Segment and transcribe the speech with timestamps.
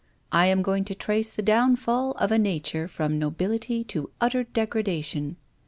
[0.31, 5.37] I am going to trace the downfall of a nature from nobility to utter degradation."